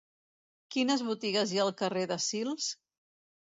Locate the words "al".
1.67-1.71